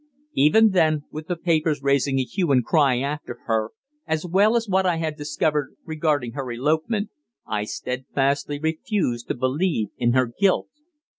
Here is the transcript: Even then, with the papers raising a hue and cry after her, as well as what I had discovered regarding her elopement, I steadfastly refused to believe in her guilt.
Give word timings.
Even 0.33 0.71
then, 0.71 1.03
with 1.11 1.27
the 1.27 1.35
papers 1.35 1.83
raising 1.83 2.17
a 2.17 2.23
hue 2.23 2.51
and 2.51 2.65
cry 2.65 2.97
after 3.01 3.37
her, 3.45 3.69
as 4.07 4.25
well 4.25 4.55
as 4.55 4.67
what 4.67 4.83
I 4.83 4.95
had 4.95 5.15
discovered 5.15 5.75
regarding 5.85 6.31
her 6.31 6.51
elopement, 6.51 7.11
I 7.45 7.65
steadfastly 7.65 8.57
refused 8.57 9.27
to 9.27 9.35
believe 9.35 9.89
in 9.99 10.13
her 10.13 10.25
guilt. 10.25 10.69